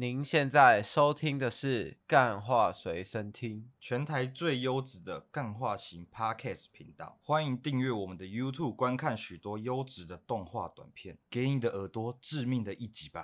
[0.00, 7.18] 您现在收听的是《干话随身听》，全台最优质的干话型 Podcast 频道。
[7.22, 13.22] 欢迎订阅我们的 YouTube，观看许多优质的动画短片，给你的耳朵致命的一击吧！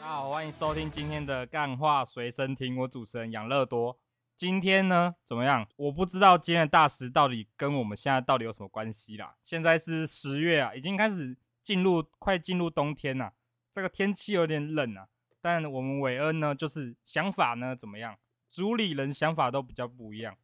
[0.00, 4.00] 大家好，欢迎收听今天的《干话随身听》，我主持人养乐多。
[4.34, 5.64] 今天呢，怎么样？
[5.76, 9.36] 我不知道今天的大师到底跟我们现在到底有什么关系啦。
[9.44, 11.36] 现在是十月啊，已经开始。
[11.64, 13.32] 进入快进入冬天呐、啊，
[13.72, 15.08] 这个天气有点冷啊。
[15.40, 18.16] 但我们韦恩呢，就是想法呢怎么样？
[18.50, 20.36] 主理人想法都比较不一样。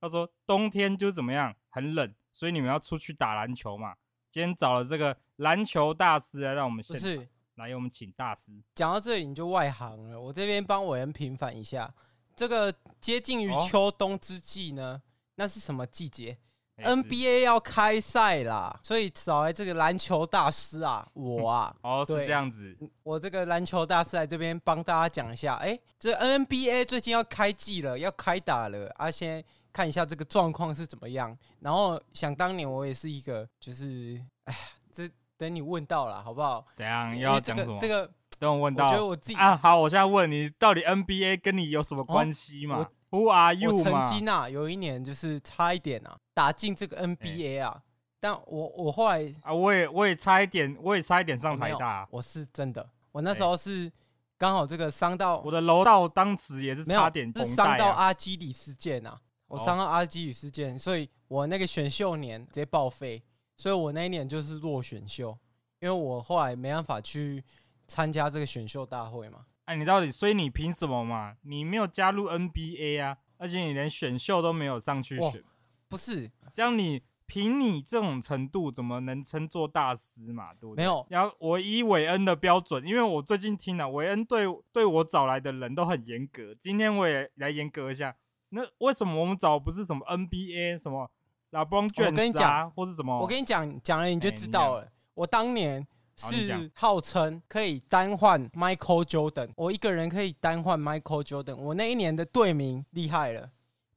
[0.00, 3.94] 他说冬天就怎么样，很冷，所以你们要出去打篮球嘛。
[4.30, 8.52] 今天找了这个篮球大师来让我们现场，是来我们请大师。
[8.74, 11.92] 讲到这里你就外行了，我这边帮韦恩平反一下。
[12.36, 15.02] 这个接近于秋冬之际呢，哦、
[15.34, 16.38] 那是什么季节
[16.84, 31.36] ？NBA 要开赛啦，所以找来这个篮球大师啊，我啊， 哦，是这样子，我这个篮球大师来这边帮大家讲一下，哎、欸，这 NBA 最近要开季了，要开打了，啊，先看一下这个状况是怎么样。
[31.60, 34.58] 然后想当年我也是一个，就是，哎呀，
[34.92, 36.64] 这等你问到了，好不好？
[36.74, 37.78] 怎样又要讲什么？
[37.80, 42.78] 这个等我问到，我觉得我自己啊，好，我现在问你，到底 NBA 跟你有什么关系嘛？
[42.78, 47.82] 哦 Who are you 我曾经啊，有一年就是差一点啊，打进这个 NBA 啊，欸、
[48.20, 52.08] 但我我后来啊，我也我也差一点，我也差一点上台大、啊。
[52.10, 53.90] 我是真的，我那时候是
[54.36, 63.22] 刚好这个伤到我的楼道，当时也是差点、啊、是伤到阿基里斯腱啊，我伤到阿基里斯腱，所以我那个选秀年直接报废，
[63.56, 65.36] 所以我那一年就是落选秀，
[65.80, 67.42] 因为我后来没办法去
[67.86, 69.46] 参加这个选秀大会嘛。
[69.68, 71.36] 哎，你到底，所以你凭什么嘛？
[71.42, 75.44] 你没有加入 NBA 啊，而且你连选秀都没有上去选，
[75.90, 76.30] 不是？
[76.54, 80.54] 这样你凭你这种程度，怎么能称作大师嘛？
[80.54, 80.82] 对不对？
[80.82, 81.06] 没有。
[81.10, 88.16] 然后我以韦恩的标准，因为我最近听了韦恩对对我找来的人都很严格，今天我也来严格一下。
[88.48, 91.10] 那为什么我们找不是什么 NBA 什么
[91.50, 93.20] LeBron James 啊，我跟你讲，或是什么？
[93.20, 94.84] 我跟你讲，讲了你就知道了。
[94.84, 95.86] 欸、我当年。
[96.18, 101.54] 是号称可以单换 Michael Jordan，我一个人可以单换 Michael Jordan。
[101.54, 103.50] 我那一年的队名厉害了，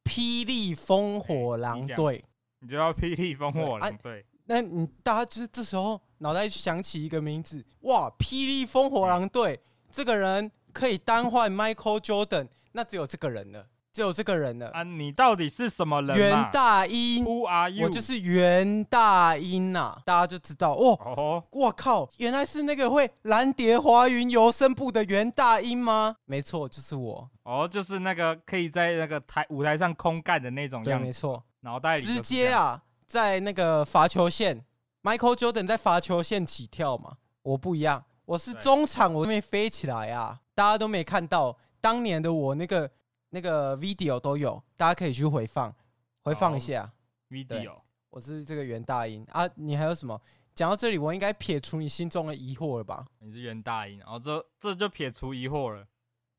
[0.03, 2.17] 霹雳烽火狼队。
[2.17, 2.25] 欸，
[2.59, 4.23] 你就要霹雳烽火狼队？
[4.45, 9.59] 那你大家就是这时候脑袋想起一个名字，哇，霹雳烽火狼队，
[9.91, 13.67] 这个人可以单换 Michael Jordan，那只有这个人了。
[13.93, 14.83] 只有这个人了啊！
[14.83, 16.17] 你到底是什么人？
[16.17, 17.85] 袁大英，Who are you？
[17.85, 20.97] 我就是袁大英呐、啊，大家就知道哦。
[21.03, 26.15] 哦，我靠，原来是那个会蓝蝶华云游声部的袁大英吗？
[26.23, 27.29] 没错，就是我。
[27.43, 30.91] 哦，就是那个可以在那个台舞台上空干的那种样子。
[30.91, 34.63] 对，没错，脑袋里直接啊，在那个罚球线
[35.03, 37.17] ，Michael Jordan 在罚球线起跳嘛。
[37.41, 42.89] 我不一样，我是中场，我没飞起来啊，大家都没看到当年的我那个。
[43.31, 45.73] 那个 video 都有，大家可以去回放，
[46.21, 46.81] 回放一下。
[46.81, 46.89] Oh,
[47.29, 50.21] video，我是这个袁大英啊，你还有什么？
[50.53, 53.05] 讲到这里，我应该撇除你心中的疑惑了吧？
[53.19, 55.87] 你是袁大英，哦这这就撇除疑惑了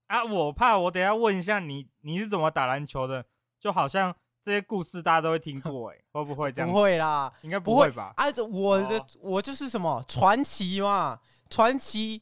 [0.08, 0.22] 啊！
[0.22, 3.24] 我怕我等下问一下你，你是怎么打篮球的？
[3.58, 6.70] 就好像这些故事大家都会听过、欸，哎， 会不会这样？
[6.70, 8.12] 不会啦，应该不会吧？
[8.16, 9.06] 啊，我的、oh.
[9.22, 12.20] 我就是什么传奇嘛，传奇。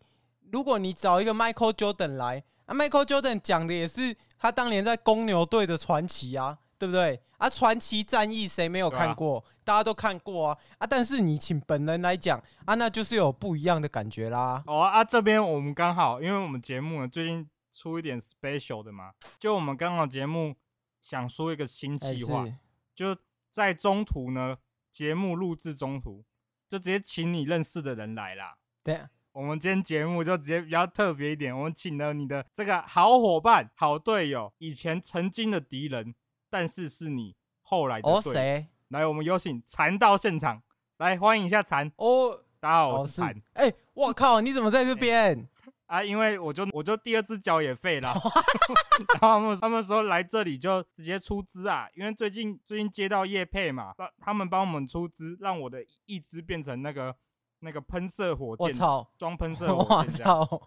[0.53, 2.45] 如果你找一个 Michael Jordan 来。
[2.67, 7.23] 啊，Michael Jordan 讲的也是他当年在公牛队的传奇啊，对不对？
[7.37, 9.39] 啊，传奇战役谁没有看过？
[9.39, 10.59] 啊、大家都看过啊！
[10.79, 14.63] 啊，但是你请本人来讲啊，那就是有不一样的感觉啦。
[14.67, 20.57] 哦啊，这边我们刚好，因为我们节目呢最近出一点 special 的嘛，就我们刚好节目
[21.03, 22.59] 想说一个新计划，欸、
[22.95, 23.17] 就
[23.51, 24.57] 在中途呢，
[24.91, 26.25] 节目录制中途
[26.69, 28.57] 就直接请你认识的人来啦。
[28.83, 29.01] 对。
[29.33, 36.13] 我们今天节目就直接比较特别一点，我们请了你的这个好伙伴、好队友，以前曾经的敌人，
[36.51, 38.19] 但是是你后来的队友。
[38.19, 38.67] 哦，谁？
[38.89, 40.61] 来，我们有请禅到现场，
[40.99, 41.93] 来欢迎一下禅。
[41.95, 43.41] 哦，大家好，我是禅。
[43.53, 45.49] 哎、欸，我靠，你怎么在这边、欸？
[45.87, 48.13] 啊，因为我就我就第二只脚也废了，
[49.15, 57.15] 然后他们他们说来这里就直接出资啊，因为最近最近接到叶配嘛，他们帮我们出资，让我的一只变成那个。
[57.61, 60.63] 那个喷射火箭，我操，装喷射火箭，我操！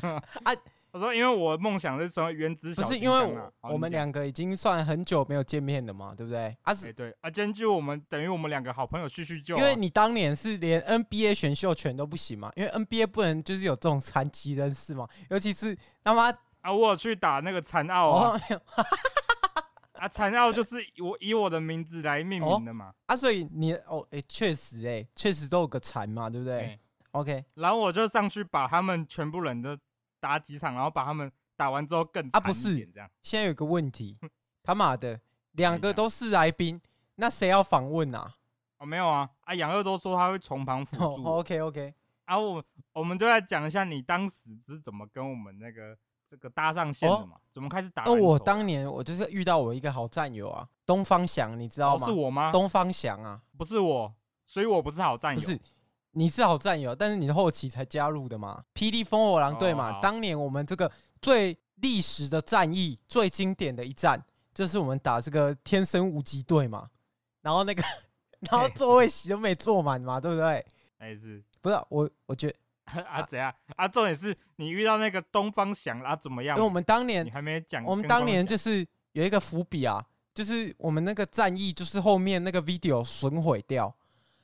[0.44, 0.52] 啊，
[0.90, 6.56] 我说，因为我梦想是成为原子小不是因为我们两个已经算很久没有见面了嘛，对不对？
[6.62, 16.30] 啊，是，对啊，今天就我们等于我们两个好朋友叙叙旧，因为你当年是连 NBA 选秀权都不行嘛，因为 NBA 不能就是有这种残疾人士嘛，尤其是他妈
[16.62, 18.40] 啊，我有去打那个残奥啊。
[19.98, 22.86] 啊，残奥就是我以我的名字来命名的嘛。
[22.86, 26.58] 哦、啊，所以你哦，哎、欸，确实、欸，哎，确实都有个残嘛，对不对？
[26.60, 26.80] 欸、
[27.12, 29.76] OK 然后我就上去把他们全部人都
[30.20, 32.76] 打几场，然后把他们打完之后更啊不是。
[33.22, 34.16] 现在有个问题，
[34.62, 35.20] 他妈的，
[35.52, 36.80] 两个都是来宾，
[37.16, 38.36] 那谁要访问啊？
[38.78, 41.94] 哦，没有啊，啊，杨乐都说他会从旁辅助，OK OK，
[42.26, 45.98] 啊，我我们就来讲一下你当时是怎么跟我们那个
[46.28, 47.36] 这个搭上线的嘛？
[47.50, 52.06] 怎么开始打哦，我当年我就是遇到我一个好战友啊，东方翔，你知道哦吗？
[52.06, 52.52] 是我吗？
[52.52, 54.14] 东方翔啊，不是我，
[54.46, 55.40] 所以我不是好战友。
[55.40, 55.58] 不是，
[56.12, 58.62] 你是好战友，但是你后期才加入的嘛。
[58.74, 60.90] 霹雳风火狼队嘛，哦当年我们这个
[61.22, 64.22] 最历史的战役、最经典的一战，
[64.52, 66.90] 就是我们打这个天生无极队嘛。
[67.40, 67.82] 然后那个，
[68.50, 70.66] 然后座位席都没坐满嘛，对不对？
[70.98, 72.54] 哎是不是啊我，我觉得，
[73.08, 73.86] 啊怎样啊？
[73.86, 76.56] 重点是你遇到那个东方翔啊怎么样？
[76.56, 80.04] 因为我们当年你还没讲，我们当年就是是有一个伏笔啊，
[80.34, 83.94] 就是我们那个战役，就是后面那个 video 损毁掉。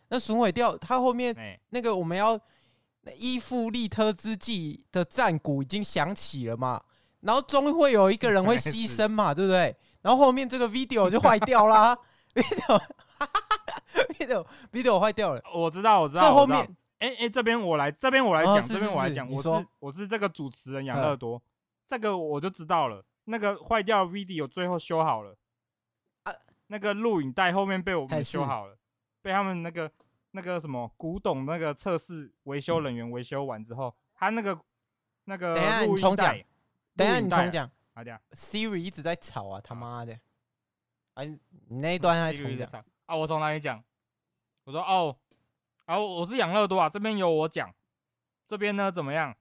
[0.09, 2.39] 那损毁掉，它后面哎，那个我们要
[3.01, 6.81] 那伊夫利特之际的战鼓已经响起了嘛，
[7.21, 9.75] 然后终会有一个人会牺牲嘛，对不对？
[10.03, 11.97] 然后后面这个 video 就坏掉啦，
[12.35, 12.83] video
[14.19, 16.21] video video 坏掉了，我知道我知道。
[16.23, 21.43] 所以后我知道面哎哎，这边我来，这边我来讲，哦这边我来讲，我说是我是这个主持人养嗯乐多，
[21.87, 23.05] 这个我就知道了。
[23.25, 25.37] 那个坏掉的 video 最后修好了，
[26.23, 26.33] 啊
[26.69, 28.79] 那个录影带后面被我们修好了，
[29.21, 29.91] 被他们那个
[30.31, 34.59] 那个什么古董那个测试维修人员维修完之后，他那个
[35.25, 36.35] 那个等一下你录重讲
[36.97, 40.19] 等一下你重讲啊，这样，Siri 一直在吵啊，他妈的！
[41.15, 43.83] 哎，你那一段还重讲，啊，我从哪里讲？
[44.65, 45.17] 我说哦，
[45.87, 47.75] 啊，我是养乐多啊，这边有我讲，
[48.47, 49.37] 这边呢怎么样？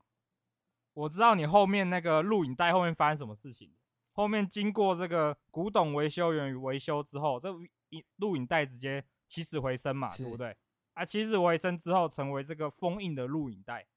[0.94, 3.74] 我知道你后面那个录影带后面发生什么事情，
[4.12, 7.50] 后面经过这个古董维修员维修之后，这
[7.90, 10.56] 一录影带直接起死回生嘛，对不对？
[10.94, 13.88] 啊，起死回生之后成为这个封印的录影带，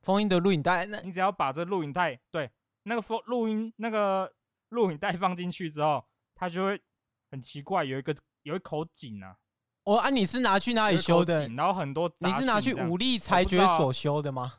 [0.00, 2.50] 封印的录影带，那你只要把这录影带对
[2.84, 4.34] 那个封录音那个
[4.70, 6.04] 录影带放进去之后，
[6.34, 6.82] 它就会
[7.30, 9.36] 很奇怪，有一个有一口井啊。
[9.84, 11.48] 我啊，你是拿去哪里修的？
[11.48, 14.54] 然后很多你是拿去武力裁决所修的吗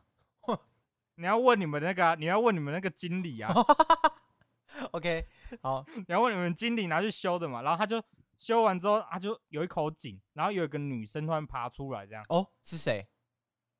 [1.15, 3.53] 你要问你们那个啊、你要问你们那个经理啊？
[4.91, 5.27] OK，
[5.61, 7.61] 好，你要问你们经理拿去修的嘛。
[7.61, 8.01] 然后他就
[8.37, 13.07] 修完之后，他就有一口井，然后有一个女生突然爬出来，这样哦，是谁？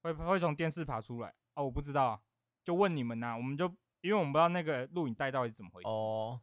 [0.04, 1.64] 会会从电视爬出来哦？
[1.66, 2.20] 我不知道啊，
[2.64, 3.66] 就问你们呐、我们就
[4.02, 6.40] 因为我们不知道那个录影带到底怎么回事，哦，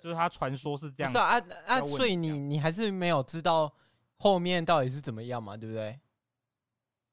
[0.00, 3.74] 就是他传说是这样不是啊，啊啊，所以你你还是没有知道
[4.20, 5.98] 后面到底是怎么样嘛，对不对？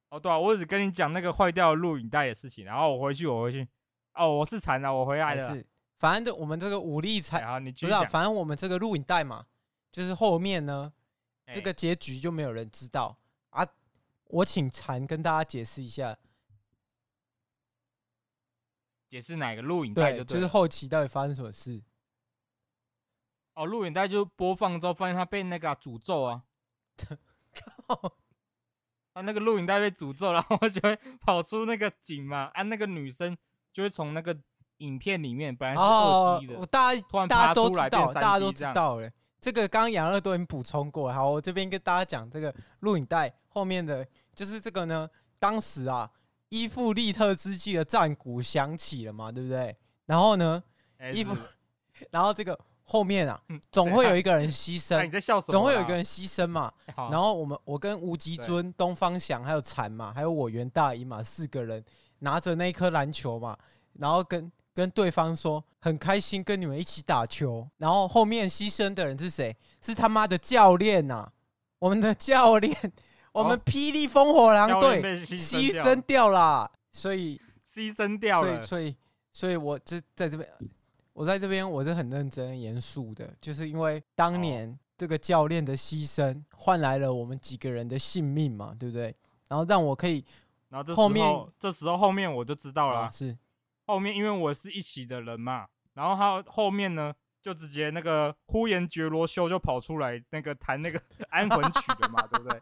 [0.10, 3.68] 哦，对啊，我只跟你讲那个坏掉的录影带的事情，然后我回去，我回去，
[4.14, 5.66] 哦，我是惨了，我回来了，是
[6.00, 9.48] 反正我们这个武力裁，然后你继不是、啊，反正我们这个录影带嘛，
[9.92, 10.94] 就是后面呢，
[11.46, 13.18] 哎这个结局就没有人知道
[13.50, 13.68] 啊。
[14.26, 16.18] 我请禅跟大家解释一下，
[19.08, 21.82] 解释哪个录影带，就是后期到底发生什么事。
[23.54, 26.44] 哦，录影带就播放之后，发现他被那个啊诅咒啊，
[29.14, 33.36] 啊，那个录影带被诅咒，然后就会跑出那个井嘛，啊，那个女生
[33.72, 34.38] 就会从那个
[34.78, 39.10] 影片里面本来是哦二 D 的，我大家突然大家都知道，大家都知道了。
[39.40, 41.14] 这个刚刚杨乐都已经补充过了。
[41.14, 44.06] 好，我这边跟大家讲这个录影带后面的，
[44.36, 45.10] 就是这个呢。
[45.40, 46.10] 当时啊，
[46.50, 49.78] 伊芙利特之际的战鼓响起了嘛，对不对？
[50.08, 50.64] 然后呢，
[51.14, 51.38] 伊芙
[52.10, 55.52] 然后这个后面啊，嗯总会有一个，人牺牲，你牲，在笑什么？
[55.52, 56.72] 总会有一个人牺牲嘛。
[56.96, 61.84] 然后我们我跟吴吉尊、东方翔还有禅嘛，还有我袁大姨嘛，四个人
[62.20, 63.58] 拿着那颗篮球嘛，
[64.00, 67.68] 然后跟跟对方说很开心跟你们一起打球。
[67.78, 69.56] 然后后面牺牲的人是谁？
[69.82, 71.30] 是他妈的教练呐！
[71.80, 72.76] 我们的教练，
[73.34, 76.72] 我们霹雳烽火狼队牺牺牲牲掉啦。
[76.92, 78.96] 所以，牺牲掉所以，了，所以，
[79.34, 80.50] 所以我这在这边，
[81.18, 89.16] 我在这边我是很认真、严肃的，就是因为当年这个教练的牺牲换来了我们几个人的性命嘛，对不对？
[89.50, 90.24] 然后让我可以
[90.70, 91.26] 然后后面
[91.58, 93.36] 这时候后面我就知道了是
[93.88, 102.60] 后面因为我是一起的人嘛，然后他后面呢就直接那个呼延觉罗修就跑出来那个弹那个 安魂曲的嘛，对不对？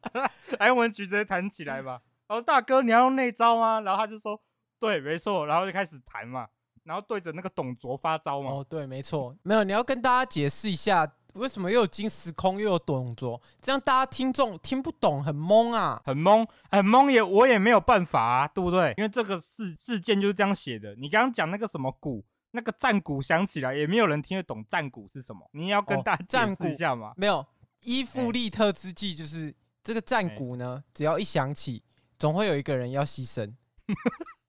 [0.58, 3.82] 安魂曲直接弹起来嘛，然后大哥你要用那招吗？
[3.82, 4.40] 然后他就说
[4.78, 6.48] 对，没错，然后就开始弹嘛，
[6.84, 16.00] 然后对着那个董卓发招嘛，哦，对，没错，没有，你要跟大家解释一下，为什么又有金时空又有董卓，这样大家听众听不懂，很懵啊。
[16.04, 18.94] 很懵，很懵也我也没有办法啊，对不对？
[18.96, 20.94] 因为这个事事件就是这样写的。
[20.96, 25.48] 你刚刚讲那个什么鼓，那个战鼓响起来，也没有人听得懂战鼓是什么。
[25.52, 27.12] 你要跟哦大家解战鼓释一下嘛。
[27.16, 27.46] 没有
[27.82, 31.84] 伊芙利特之际，就是这个战鼓呢，只要一响起，
[32.18, 33.54] 总会有一个人要牺牲。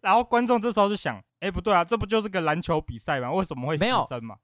[0.00, 3.32] 然后观众这时候就想，哎，不对啊，这不就是个篮球比赛吗？
[3.32, 4.36] 为什么会牺牲嘛？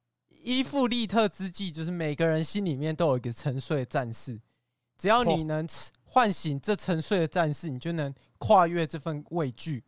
[0.43, 4.41] 伊芙利特之际，就是每个人心里面都有一个沉睡的战士，
[4.97, 5.67] 只要你能
[6.05, 9.83] 唤醒这沉睡的战士，你就能跨越这份畏惧，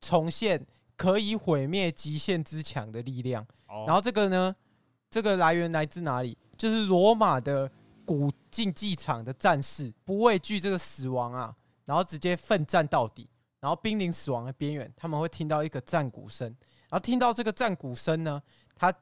[0.00, 3.46] 重现可以毁灭极限之强的力量。
[3.86, 4.54] 然后这个呢，
[5.10, 6.38] 这个来源来自哪里？
[6.56, 7.70] 就是罗马的
[8.04, 13.28] 古竞技场的战士，不畏惧这个死亡啊，然后直接奋战到底。
[13.66, 16.46] 然后濒临死亡的边缘，他们会听到一个战鼓声，
[16.82, 18.40] 然后听到这个战鼓声呢，
[18.76, 18.94] 他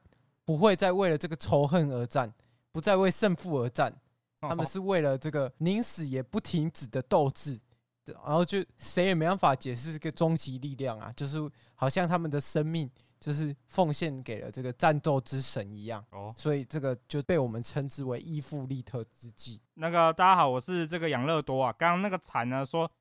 [0.43, 2.33] 不会再为了这个仇恨而战，
[2.71, 3.95] 不再为胜负而战，
[4.41, 7.59] 他们是为了这个宁死也不停止的斗志，
[8.05, 11.37] 然后就谁也没办法解释这个终极力量啊，就是
[11.75, 16.03] 好像他们的生命就是奉献给了这个战斗之神一样。
[16.09, 19.61] 哦，所以这个就被我们称之为伊芙利特之计。
[19.75, 22.91] 那个大家好，我是这个养乐多啊，刚刚那个惨呢说。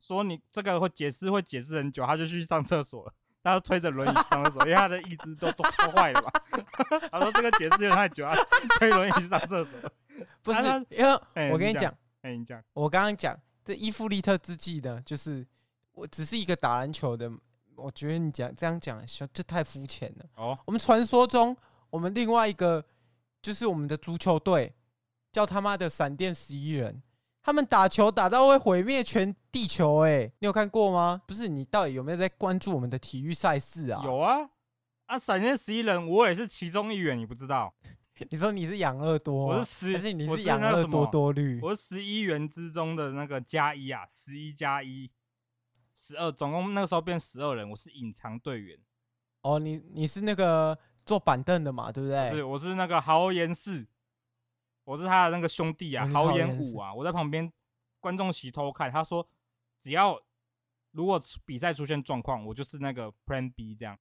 [0.00, 3.12] 说你这个会解释会解释很久，他就去上厕所了。
[3.42, 6.30] 他就推着轮椅上厕所，因为他的意志都都坏了吧？
[7.10, 8.34] 他说这个解释有点太久啊，
[8.78, 9.92] 推轮椅上厕所。
[10.42, 11.90] 不是，因为我跟你讲，
[12.20, 15.46] 哎，你讲，我刚刚讲这伊芙利特之际呢，就是
[15.92, 17.32] 我只是一个打篮球的。
[17.76, 19.02] 我觉得你讲这样讲，
[19.32, 20.26] 这太肤浅了。
[20.34, 21.56] 哦，我们传说中，
[21.88, 22.84] 我们另外一个
[23.40, 24.74] 就是我们的足球队，
[25.32, 27.02] 叫他妈的闪电十一人。
[27.42, 31.22] 他们打球打到会毁灭全地球，哎，你有看过吗？
[31.26, 34.02] 不是，你到底有没有在关注我们的体育赛事啊？
[34.04, 34.50] 有啊，
[35.06, 37.72] 啊，闪电十一人，我也是其中一员，你不知道？
[38.28, 41.58] 你说你是养乐多，我是十，还是你是养乐多多绿？
[41.62, 45.10] 我是十一员之中的那个加一啊，十一加一，
[45.94, 48.78] 十二，总共那个时候变十二人，我是隐藏队员。
[49.40, 52.30] 哦，你你是那个坐板凳的嘛，对不对？
[52.30, 53.86] 是，我是那个豪言四。
[54.90, 57.48] 我是他的那个兄弟啊，豪言五啊，我在旁边
[58.00, 58.90] 观众席偷看。
[58.90, 59.24] 他说，
[59.78, 60.20] 只要
[60.90, 63.96] 如果比赛出现状况，我就是那个 Plan B 这样。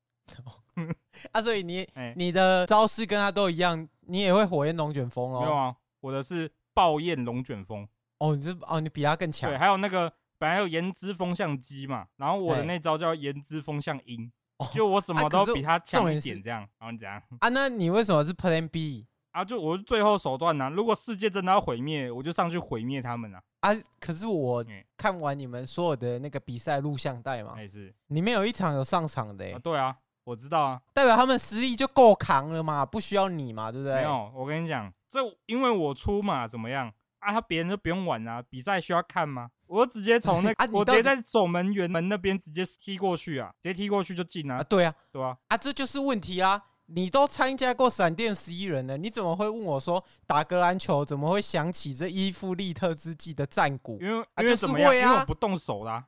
[1.31, 5.41] 啊，所以你、欸、你的招式跟他都一样，你也会火焰龙卷风哦？
[5.41, 7.88] 没有啊，我的是爆焰龙卷风。
[8.17, 9.48] 哦，你这哦，你比他更强。
[9.48, 14.31] 对，还有那个本来有炎之风向机嘛，然后我的那招叫炎之风向鹰，
[14.74, 16.62] 就我什么都比他强一点这样。
[16.79, 17.22] 然后你怎样？
[17.41, 19.05] 啊，那你为什么是 Plan B？
[19.31, 19.45] 啊！
[19.45, 23.41] 就我是最后手段呐、啊，如果世界真的要毁灭，我就上去毁灭他们啊！
[23.62, 23.69] 啊！
[24.00, 24.65] 可是我
[24.98, 29.59] 看完你们所有的那个比赛录像带嘛，还是里面有一场有上场的、欸啊。
[29.59, 33.95] 对啊，我知道啊，代表他们实力就够扛了嘛，不需要你嘛，对不对？
[33.98, 37.31] 没有，我跟你讲，这因为我出马怎么样啊？
[37.31, 39.50] 他别人就不用玩啊，比赛需要看吗？
[39.67, 44.63] 我直接从那， 啊、我直接在守门员门那边直接踢过去啊，直接踢过去就进啊，啊！
[44.63, 46.59] 对啊，对啊，啊，这就是问题啊！
[46.91, 54.00] 你都参加过闪电十一人了，你怎么会问我说打格篮球怎么会想起这伊夫利特之际的战鼓？
[54.01, 54.91] 因为因为怎么样？
[54.91, 56.08] 啊、因为我不动手啦，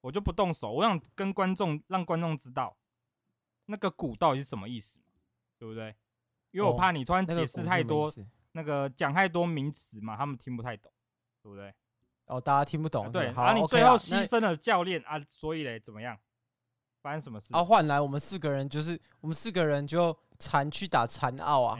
[0.00, 0.72] 我就不动手。
[0.72, 2.76] 我想跟观众让观众知道
[3.66, 5.00] 那个鼓到底是什么意思，
[5.58, 5.94] 对不对？
[6.52, 8.10] 因为我怕你突然解释太多，
[8.52, 10.90] 那个讲太多名词嘛，他们听不太懂，
[11.42, 11.74] 对不对？
[12.24, 13.04] 哦，大家听不懂。
[13.04, 16.18] 啊、对，然后、啊、你最后牺牲了教练啊，所以嘞，怎么样？
[17.06, 17.54] 发生什么事？
[17.54, 21.78] 啊，换来我们四个人，就是我们四个人就残去打残奥啊，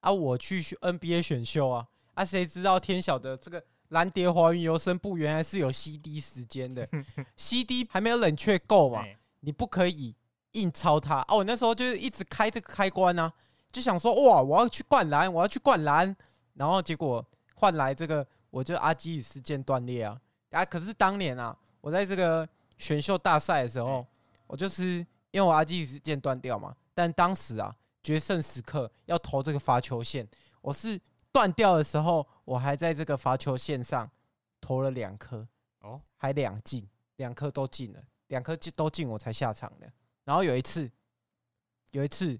[0.00, 6.88] 啊，我去选 NBA 选秀啊，啊，谁知道天晓得这个蓝蝶华云游声部原来是有 CD 时间的，
[7.36, 9.04] CD 还没有冷却够嘛，
[9.38, 10.16] 你不可以
[10.52, 11.36] 硬抄它哦。
[11.36, 13.32] 我那时候就是一直开这个开关啊，
[13.70, 16.16] 就想说哇，我要去灌篮，我要去灌篮，
[16.54, 20.64] 然后结果换来这个，我就阿基里事件断裂啊啊！
[20.64, 24.04] 可是当年啊，我在这个选秀大赛的时候。
[24.46, 24.98] 我就是
[25.30, 30.28] 因为我阿基里斯腱断掉嘛，但当时啊，决胜时刻要投这个罚球线，
[30.60, 31.00] 我是
[31.32, 34.10] 断掉的时候，我还在这个罚球线上
[34.60, 35.46] 投了两颗，
[35.80, 39.92] 哦，还两进，两颗都进了，两颗进都进，我才下场的。
[40.24, 40.90] 然后有一次，
[41.92, 42.38] 有一次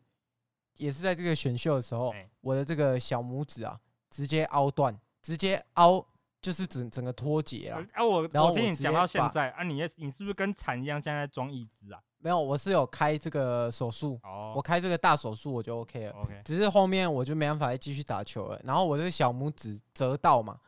[0.76, 3.80] 也是在这个选秀的时候，我的这个小拇指啊，
[4.11, 6.06] 直接凹断，直接凹。
[6.44, 7.82] 就是整整个脱节啊！
[7.94, 11.98] 啊，我我听你讲到现在啊，你你是不是跟蚕一样，现在在装义肢啊？
[12.18, 16.12] 没有，我是有开这个手术，哦，我开这个大手术我就 OK 了。
[16.12, 18.60] OK，只是后面我就没办法再继续打球了。
[18.62, 20.60] 然后我这个小拇指折到嘛，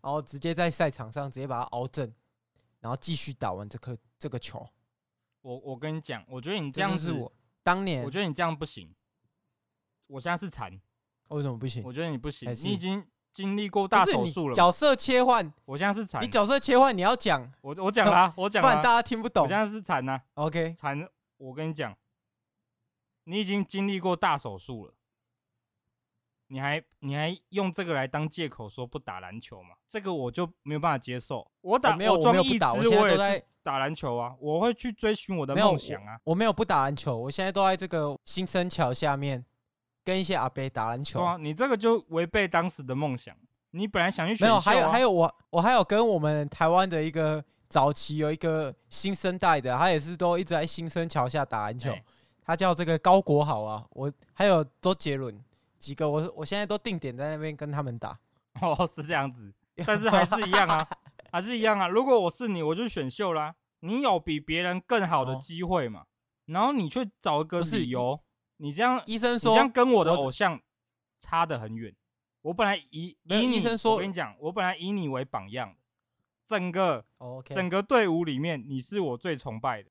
[0.00, 2.12] 然后直接在赛场上直接把它凹正，
[2.80, 4.68] 然后继续打完这颗这个球。
[5.42, 7.32] 我我跟你讲，我觉得你这样子，我
[7.62, 8.92] 当年我觉得你这样不行。
[10.08, 10.80] 我现在是残，
[11.28, 11.84] 为什么不行？
[11.84, 13.06] 我觉得你不行，你已经。
[13.32, 16.22] 经历过大手术了，角色切换，我现在是残。
[16.22, 19.44] 你角色切换，你要讲，我我讲啦，我讲啦，不然大家听不懂。
[19.44, 21.08] 我现在是残呐，OK，残。
[21.38, 21.96] 我跟你讲，
[23.24, 24.94] 你已经经历过大手术了，
[26.48, 29.76] 你还你还用这个来当借口说不打篮球嘛？
[29.88, 31.50] 这个我就没有办法接受。
[31.62, 36.18] 我打我没有我没有不打我现在都在打篮球啊，我会去追寻我的梦想啊。
[36.24, 39.44] 我没有不打篮球，我现在都在这个新生桥下面
[40.04, 41.26] 跟一些阿伯打篮球对。
[41.26, 43.34] 啊，你这个就违背当时的梦想。
[43.72, 52.04] 你本来想去选没有，秀啊还有还有我我还有跟我们台湾的一个早期有一个新生代的，他也是都一直在新生桥下打篮球哎。
[52.44, 55.40] 他叫这个高国豪啊，我还有周杰伦
[55.78, 58.18] 几个，我我现在都定点在那边跟他们打。
[58.60, 59.52] 哦，是这样子，
[59.86, 60.84] 但是还是一样啊，
[61.30, 61.86] 还是一样啊。
[61.86, 63.54] 如果我是你，我就选秀啦。
[63.82, 66.02] 你有比别人更好的哦机会嘛？
[66.46, 68.20] 然后你去找一个是理由，
[68.60, 70.60] 你这样医生说你这样，跟我的偶像
[71.18, 71.94] 差得很远。
[72.42, 75.74] 我本来以以你，医生说我跟你讲，我本来以你为榜样，
[76.46, 77.04] 整个
[77.46, 79.90] 整个队伍里面，你是我最崇拜的。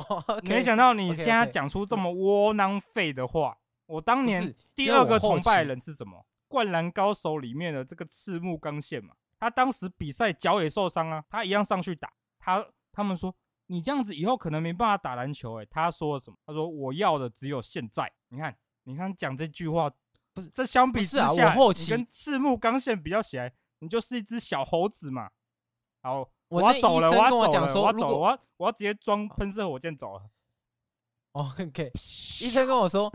[0.48, 3.58] 没想到你现在讲出这么窝囊废的话。
[3.86, 6.24] 我当年第二个崇拜期人是什么？
[6.48, 12.10] 灌篮高手里面的这个赤木刚宪嘛，他当时比赛脚也受伤啊，他一样上去打。
[12.38, 13.34] 他他们说
[13.70, 15.62] 你这样子以后可能没办法打篮球。
[15.62, 16.36] 哎，他说了什么？
[16.44, 18.12] 他说我要的只有现在。
[18.30, 19.88] 你看，你看讲这句话，
[20.34, 25.30] 不是这相比之下，我后期你跟赤木刚宪比较起来，你就是一只小猴子嘛。
[26.02, 30.24] 好，我那要走了，我我要走了，讲说我要走，我要我要直接装喷射火箭走了。
[31.32, 31.92] 哦 OK，
[32.42, 33.12] 医生跟我说，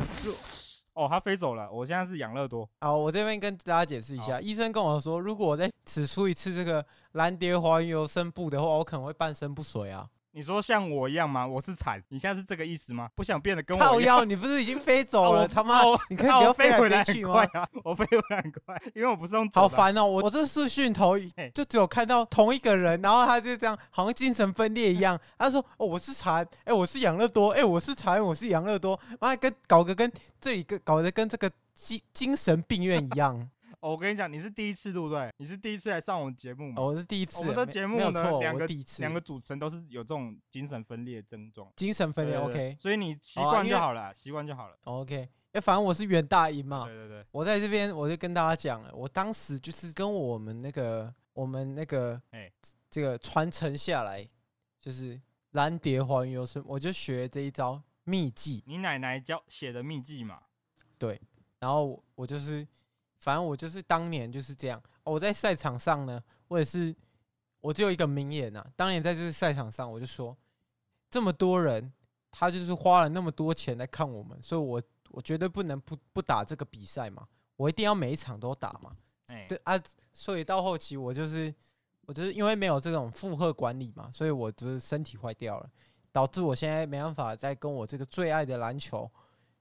[0.94, 1.70] 哦，他飞走了。
[1.70, 2.70] 我现在是养乐多。
[2.80, 10.10] 好，我这边跟大家解释一下，医生跟我说，如果我再此出一次这个蓝蝶华云游身步的话，我可能会半身不遂啊。
[10.36, 11.48] 你说像我一样吗？
[11.48, 13.10] 我是惨，你现在是这个意思吗？
[13.16, 14.18] 不想变得跟我靠一样？
[14.18, 15.44] 腰，你不是已经飞走了？
[15.48, 17.42] 啊他妈你可以不要飞回来去吗！
[17.86, 19.50] 我飞回来很快，因为我不是用。
[19.54, 20.04] 好烦哦！
[20.06, 25.18] 我我这视讯头嘿就只有看到同一个人，然后他就这样，好像精神分裂一样。
[25.38, 30.12] 他说：“哦，我是禅，哎，我是养乐多，哎，我是禅，我是养乐多。”妈，跟搞个跟
[30.42, 33.50] 这里跟搞得跟这个精精神病院一样。
[33.86, 35.32] 哦，我跟你讲，你是第一次对不对？
[35.38, 36.82] 你是第一次来上我们节目嘛？
[36.82, 38.66] 哦，我是第一次，我们的节目呢，两个
[38.98, 41.72] 两个主持人都是有这种精神分裂症状。
[41.76, 44.76] 精神分裂，OK 所以你习惯就好了，习惯就好了。
[44.86, 45.30] OK。
[45.52, 52.52] 哎，反正我是袁大英嘛，对对对，我在这边我就跟大家讲了，我当时就是跟我们那个我们那个哎
[52.90, 54.28] 这个传承下来，
[54.82, 55.22] 就是
[55.52, 58.64] 蓝蝶华云游身，我就学这一招秘技。
[58.66, 60.40] 你奶奶教写的秘技嘛？
[60.98, 61.22] 对
[61.60, 62.68] 然后我我就是，
[63.26, 64.80] 反正我就是当年就是这样。
[65.04, 66.96] 哦我在赛场上呢，我也是，
[67.60, 68.68] 我只有一个名言呐、啊。
[68.76, 70.38] 当年在这个赛场上，我就说，
[71.10, 71.92] 这么多人，
[72.30, 78.96] 他就是花了那么多钱来看我们，所以我我绝对不能不不打这个比赛嘛，我一定要每一场都打嘛。
[79.30, 79.74] 哎，这啊，
[80.14, 81.52] 所以到后期我就是，
[82.06, 85.68] 我就是因为没有这种负荷管理嘛，所以我就是身体坏掉了，
[86.12, 89.10] 导致我现在没办法再跟我这个最爱的篮球，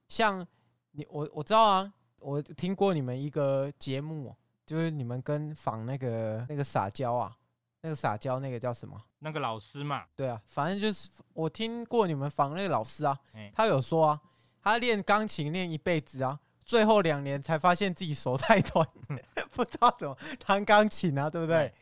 [0.07, 0.45] 像
[0.91, 7.35] 你我我知道啊，我听过你们一个节目，就是你们跟仿那个那个撒娇啊，
[7.81, 8.99] 那个撒娇那个叫什么？
[9.19, 14.21] 那个老师嘛，对啊，反正就是我听过你们仿那个老师啊哎，他有说啊，
[14.61, 18.87] 他练钢琴练一辈子啊，最后两年才发现自己手太短，
[19.51, 21.73] 不知道怎么弹钢琴啊，对不对哎？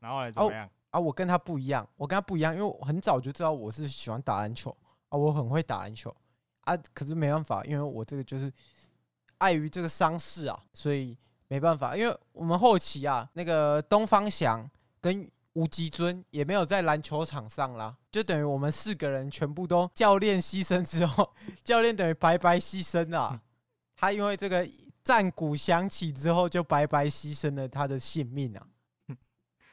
[0.00, 0.68] 然后来怎么样？
[0.90, 4.74] 啊，我跟他不一样，我跟他不一样，因为我很早就知道我是喜欢打篮球
[5.08, 6.14] 啊，我很会打篮球
[6.62, 8.52] 啊，可是没办法，因为我这个就是
[9.38, 11.16] 碍于这个伤势啊，所以
[11.48, 14.68] 没办法，因为我们后期啊，那个东方翔
[15.00, 23.40] 跟吴吉尊也没有在篮球场上啦，就等于我们四个人全部都教练牺牲之后， 教练等于白白牺牲了，
[23.96, 24.68] 他因为这个
[25.02, 28.66] 战鼓响起之后，就白白牺牲了他的性命啊。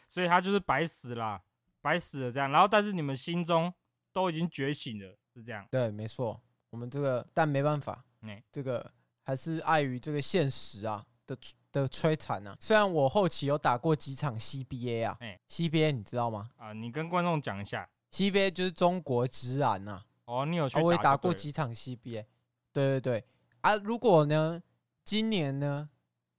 [0.07, 1.41] 所以他就是白死啦，
[1.81, 2.49] 白死了这样。
[2.49, 3.73] 然后，但是你们心中
[4.13, 5.67] 都已经觉醒了，是这样。
[5.69, 8.89] 对，没错，我们这个但没办法，哎这个
[9.25, 11.35] 还是碍于这个现实啊的
[11.71, 12.55] 的摧残啊。
[12.59, 17.89] 虽然我后期有打过几场 CBA 啊，哎 CBA 你知道吗啊，你跟观众讲一下。
[18.11, 22.25] ？CBA 就是中国职篮呐，哦，你有去啊，我也打过几场 CBA。
[22.71, 23.25] 对对对
[23.61, 24.61] 啊，如果呢，
[25.03, 25.89] 今年呢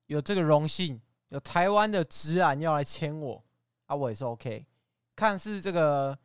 [0.06, 3.44] 有这个荣幸，有台湾的职篮要来签我
[3.86, 4.64] 啊，我也是 OK。
[5.14, 6.18] 看是这个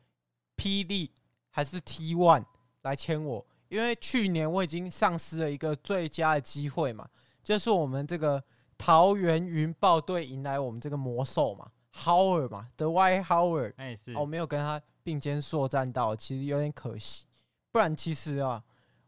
[0.56, 1.12] 霹雳
[1.50, 2.46] 还是 T One
[2.84, 7.08] 来签我，因为去年我已经丧失了一个最佳的机会嘛，
[7.42, 8.44] 就是我们这个
[8.78, 13.74] 桃园云豹队迎来我们这个魔兽嘛，Howard 嘛，The White Howard。
[13.78, 17.26] 哎是哦，我没有跟他并肩作战到，其实有点可惜。
[17.72, 18.62] 不然其实啊，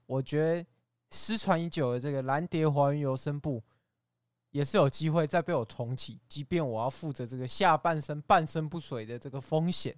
[0.06, 0.66] 我觉得
[1.12, 3.62] 失传已久的这个蓝蝶华云游身步
[4.52, 9.94] 也是有机会再被我重启，即便我要负责这个下半身半身不遂的这个风险，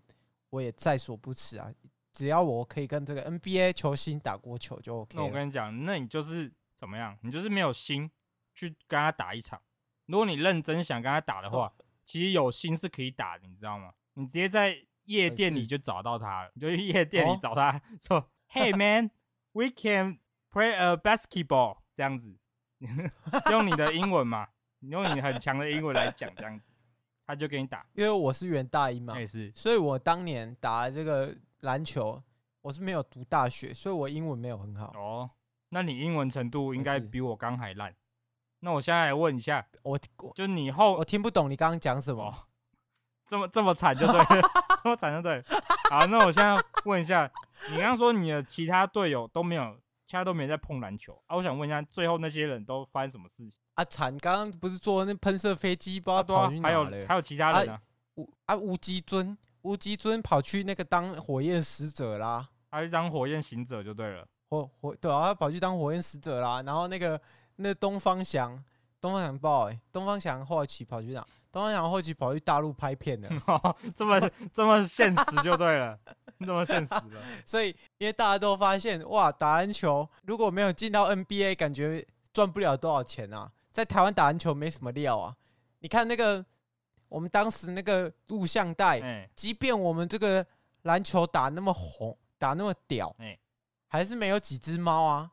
[0.50, 1.72] 我也在所不辞啊。
[2.16, 5.18] 只要我可以跟这个 NBA 球星打过球就 OK。
[5.18, 7.16] 那我跟你讲，那你就是怎么样？
[7.22, 8.10] 你就是没有心，
[8.54, 9.62] 去跟他打一场。
[10.06, 11.74] 如果你认真想跟他打的话，
[12.06, 13.92] 其实有心是可以打的，你知道吗？
[14.14, 19.12] 你直接在夜店里就找到他了，你就去夜店里找他 说：“Hey man,
[19.52, 20.20] we can
[20.52, 21.80] play a basketball。
[21.98, 22.38] ”这样子，
[23.52, 24.48] 用你的英文嘛，
[24.80, 26.66] 你用你很强的英文来讲，这样子，
[27.28, 27.86] 他就给你打。
[27.94, 32.22] 因为我是元大一嘛，也是，所以我当年打这个篮球，
[32.62, 34.92] 我是没有读大学，所以我英文没有很好。
[34.96, 35.32] 哦，
[35.70, 37.96] 那你英文程度应该比我刚还烂。
[38.60, 40.00] 那我现在来问一下，我
[40.34, 42.24] 就你后我听不懂你刚刚讲什么。
[42.24, 42.36] 哦
[43.28, 44.26] 这么这么惨就对了，
[44.84, 45.44] 这么惨就对了。
[45.90, 47.28] 好，那我现在问一下，
[47.72, 51.36] 你刚刚说你的其他队友都没有，其他都没在碰篮球啊？
[51.36, 53.60] 我想问一下，最后那些人都发生什么事情？
[53.74, 54.16] 啊，惨！
[54.20, 56.86] 刚刚不是坐那喷射飞机，不知道跑去哪了？
[56.88, 57.82] 还有还有其他人呢？
[58.14, 59.36] 吴啊吴基尊，
[59.66, 64.24] 吴基尊跑去那个当火焰使者啦，他去当火焰行者就对了。
[64.48, 66.62] 火火对啊，他跑去当火焰使者啦。
[66.62, 67.20] 然后那个
[67.56, 68.64] 那东方翔，
[69.02, 71.26] 东方翔报哎，东方翔后期跑去哪？
[71.52, 73.30] 东方翔后期跑去大陆拍片了，
[73.96, 74.22] 这么
[74.54, 75.98] 这么现实就对了，
[76.46, 77.22] 这么现实了。
[77.44, 83.52] 所以，因为大家都发现，哇，打篮球如果没有进到 NBA，感觉赚不了多少钱啊。
[83.74, 85.36] 在台湾打篮球没什么料啊。
[85.80, 86.46] 你看那个，
[87.10, 90.46] 我们当时那个录像带，即便我们这个
[90.84, 93.16] 篮球打那么红，打那么屌，
[93.88, 95.32] 还是没有几只猫啊，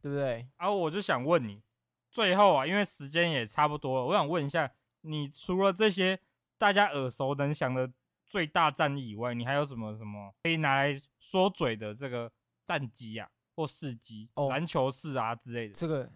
[0.00, 0.48] 对不对？
[0.56, 1.62] 啊，我就想问你，
[2.10, 4.70] 最后啊，因为时间也差不多了，我想问一下。
[5.06, 6.18] 你除了这些
[6.56, 7.92] 大家耳熟能详的
[8.24, 12.32] 最大战役以外，你还有什么什么可以拿来说嘴的这个
[12.64, 15.74] 战绩啊，或事迹、篮球事啊之类的？
[15.74, 16.10] 这个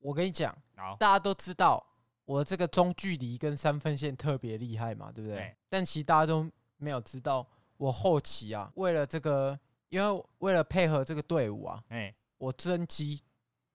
[0.00, 0.54] 我跟你讲，
[0.98, 1.82] 大家都知道
[2.24, 5.54] 我这个中距离跟三分线特别厉害嘛，对不对？
[5.68, 9.58] 但其实大家都没有知道，我后期啊，为了这个，
[9.88, 11.82] 因为为了配合这个队伍啊，
[12.38, 13.20] 我增肌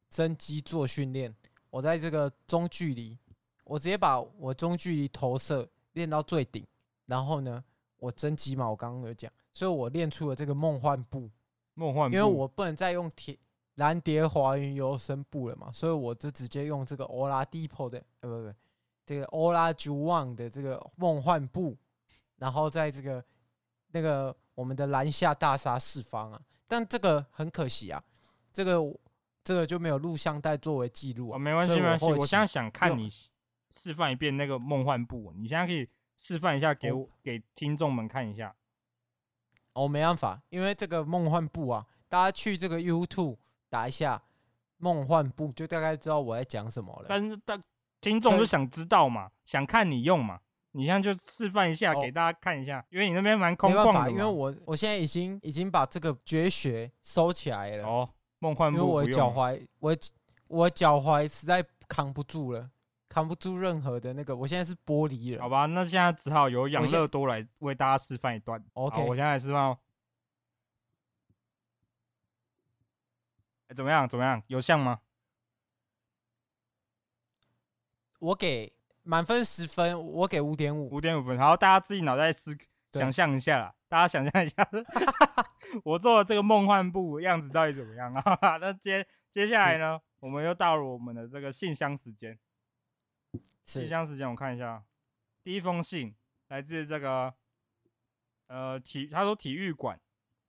[0.10, 1.36] 增肌做训练，
[1.70, 3.18] 我在这个中距离。
[3.64, 6.66] 我直接把我中距离投射练到最顶，
[7.06, 7.64] 然后呢，
[7.98, 11.30] 我增肌嘛，我刚刚有讲，所以我练出了这个梦幻步。
[11.76, 13.38] 梦幻步，因为我不能再用铁
[13.80, 18.54] 蓝蝶华云游绳步了嘛，所以我就直接用这个欧拉迪波的，呃，不不，
[19.06, 21.76] 这个欧拉朱旺的这个梦幻步，
[22.36, 23.24] 然后在这个
[23.92, 28.04] 那个我们的篮下大杀四方啊，但这个很可惜啊，
[28.52, 28.80] 这个
[29.44, 31.40] 这个就没有录像带作为记录啊。
[31.40, 33.10] 没关系，没关系，我现在想看你。
[33.72, 35.88] 示范一遍那个梦幻步，你现在可以
[36.18, 38.56] 示范一下给我、哦、给听众们看一下。
[39.74, 43.38] 哦，没办法，因为这个梦幻步啊，大家去这个 YouTube
[43.70, 44.22] 打一下
[44.78, 47.06] 梦幻步，就大概知道我在讲什么了。
[47.08, 47.60] 但是，大
[48.02, 50.40] 听众就想知道嘛，想看你用嘛，
[50.72, 54.12] 你现在就示范一下给大家看一下，哦、因为你那边蛮空旷的。
[54.12, 57.86] 因为我我现在已经已经把这个绝学收起来了。
[57.86, 59.98] 哦，梦幻步，因为我脚踝，我
[60.48, 62.70] 我脚踝实在扛不住了。
[63.10, 65.42] 扛不住任何的那个，我现在是玻璃了。
[65.42, 68.64] 好吧，那现在只好由养乐多来为大家示范一段。
[68.74, 69.76] OK，我现在来示范。
[73.70, 74.08] 欸，怎么样？
[74.08, 74.44] 怎么样？
[74.48, 75.02] 有像吗？
[78.20, 81.40] 我给满分十分，我给五点五，五点五分。
[81.40, 82.56] 好，大家自己脑袋思
[82.92, 84.68] 想象一下啦，大家想象一下，
[85.86, 88.58] 我做的这个梦幻步样子到底怎么样 啊？
[88.58, 92.38] 那接接下来呢，我们又到了我们的这个信箱时间。
[93.66, 94.84] 信箱时间，我看一下，
[95.44, 96.16] 第一封信
[96.48, 97.34] 来自这个，
[98.48, 100.00] 呃，体他说体育馆，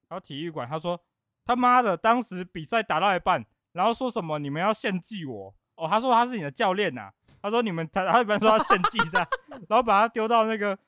[0.08, 1.00] 然后体育馆，他说
[1.44, 7.10] 他妈的，当时比赛打到一半，然后说什么你们要献祭我，哦，他说他是你的教练呐，
[7.42, 9.26] 他说你们他他一般说要献祭的，
[9.68, 10.78] 然后把他丢到那个，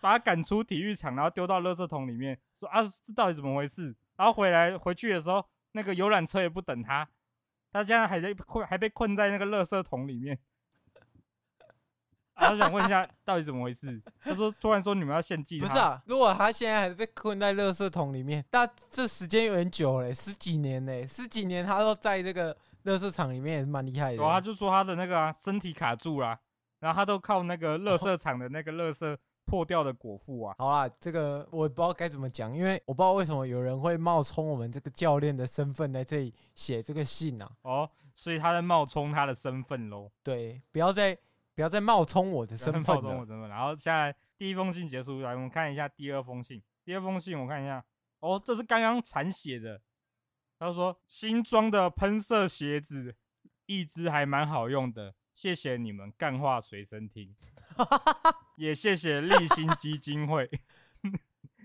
[0.00, 3.94] 把他赶出体育场，然后丢到垃圾桶里面，说啊这到底怎么回事？
[4.16, 7.08] 然后回来回去的时候，那个游览车也不等他，
[7.72, 10.38] 他现在还在困，还被困在那个垃圾桶里面。
[12.34, 14.02] 他想问一下，到底怎么回事？
[14.22, 16.02] 他说突然说你们要献祭他，不是啊？
[16.06, 24.16] 如果他现在还被困在垃圾桶里面，但这时间有点久了，十几年嘞，十几年他都在这个垃圾场里面，也是蛮厉害的。
[24.16, 26.38] 有啊，就说他的那个、啊、身体卡住了、啊，
[26.78, 30.54] 然后他都靠那个垃圾场的那个垃圾破掉的果腹啊。
[30.56, 37.50] 好啊，这个我也不知道该怎么讲，因为我不知道为什么有人会冒充我们这个教练的身份来这里写这个信啊。
[37.62, 40.10] 哦，所以他在冒充他的身份喽。
[40.22, 41.18] 对，不要再。
[41.60, 43.02] 不要再冒充我的身份了。
[43.02, 46.62] 冒充我身份，然后现在第一封信结束，来我们看一下第二封信。
[46.86, 47.84] 第二封信我看一下，
[48.20, 49.82] 哦，这是刚刚残血的。
[50.58, 53.14] 他说新装的喷射鞋子，
[53.66, 57.36] 一只还蛮好用的，谢谢你们干话随身听，
[58.56, 60.50] 也谢谢立新基金会。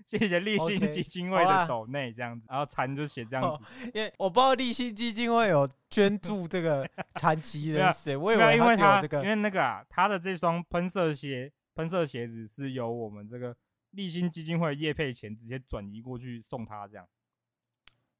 [0.06, 13.54] 谢谢立信基金会的斗内这样子，然后残就写这样哦子，因为我不知道立信基金会有捐助这个 残疾人士，我以，为因为他因为那个啊，他的这双喷射鞋喷射鞋子是由我们这个
[13.90, 17.06] 立信基金会业配钱直接转移过去送他这样。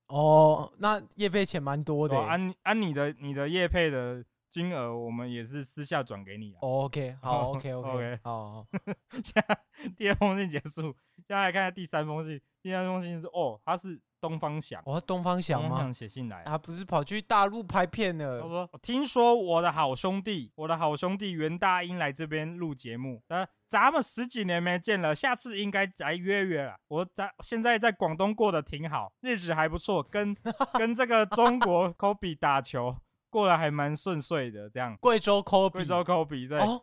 [0.08, 2.18] 哦，那业配钱蛮多的。
[2.18, 8.66] 按按你的你的业配的金额，我们也是私下转给你 OK， 好，OK OK OK，好，好
[9.22, 9.58] 现在
[9.96, 10.82] 第二封信结束，
[11.16, 12.40] 现在来看下第三封信。
[12.62, 15.94] 第三封信是哦，他是东方翔，哦东方翔吗东方翔？
[15.94, 18.48] 写信来，他不是跑去大陆拍片了他？
[18.48, 26.74] 说：“我听说我的好兄弟，我的好兄弟袁大英来这边录节目，呃，咱们十几年没见了，下次应该来约约了。
[26.88, 30.34] 我咱现在在广东过得挺好，日子还不错，跟
[30.76, 32.96] 跟这个中国科比打球
[33.30, 34.68] 过得还蛮顺遂的。
[34.70, 36.82] 这样，贵州科比，贵州科比对，哦，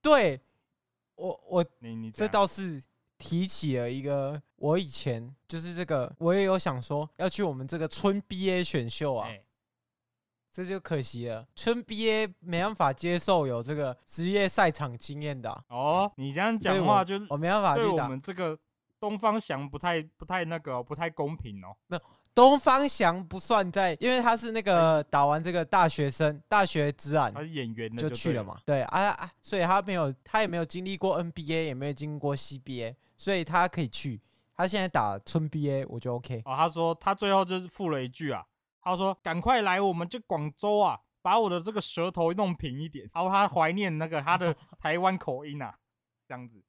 [0.00, 0.40] 对，
[1.14, 2.82] 我我你你这倒是
[3.18, 9.42] 提起了一个，我以前就是这个，我也有想说要去我们这个村 BA 选秀啊，哎
[10.52, 18.08] 这就可惜了，村 BA 没办法接受有这个职业赛场经验的啊、哦，你这样讲话就是我没办法对我去打。
[18.08, 18.56] 们这个
[19.00, 21.74] 东方翔不太不太那个、哦、不太公平哦。
[22.34, 28.10] 东方翔不算在，因为他是那个打完这个大学生大学之案他是演员的就。
[28.10, 34.20] 去了嘛，对啊啊，所以他没有他也没有经历过 NBA，也没有经历过 CBA，所以他可以去。
[34.56, 36.42] 他现在打春 BA，我就 OK。
[36.44, 38.44] 哦，他说他最后就是附了一句啊，
[38.80, 43.08] 他说赶快来我们这广州啊，把我的这个舌头弄平一点。
[43.12, 45.76] 然后他怀念那个他的 台湾口音啊，
[46.28, 46.62] 这样子。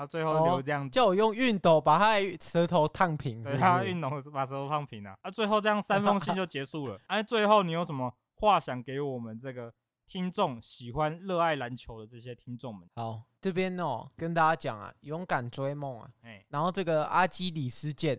[0.00, 5.14] 他最后留这样子，叫我用熨斗把他的舌头烫平对他熨斗把舌头烫平啊。
[5.20, 6.98] 啊，最后这样三封信就结束了。
[7.08, 9.70] 哎、啊，最后你有什么话想给我们这个
[10.06, 12.88] 听众，喜欢热爱篮球的这些听众们？
[12.96, 16.10] 好，这边哦，跟大家讲啊，勇敢追梦啊。
[16.22, 18.18] 哎，然后这个阿基里斯腱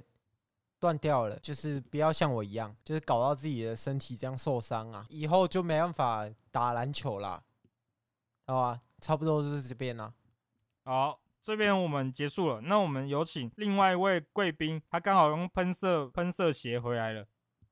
[0.80, 7.42] 断掉了，就是不要像我一样，就是搞到自己的身体这样受伤啊，以后就没办法打篮球啦，
[8.46, 8.82] 好吧？
[9.00, 10.14] 差不多就是这边啦。
[10.84, 11.18] 好。
[11.42, 17.26] 这边我们结束了，那我们有请另外一位贵宾，他刚好用喷射喷射鞋回来了。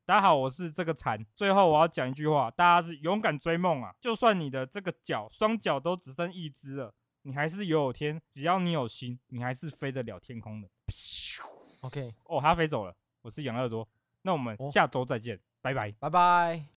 [0.06, 1.24] 大家好，我是这个蚕。
[1.36, 3.94] 最后我要讲一句话，大家是勇敢追梦啊！
[4.02, 10.68] 就算你的这个脚双脚都只剩一只了，你还是有有天，只要你有心，你还是飞得了天空的。
[11.84, 12.96] OK，哦，他飞走了。
[13.22, 13.88] 我是养乐多，
[14.24, 15.92] 那我们下周再见，拜拜。
[16.00, 16.66] 拜拜。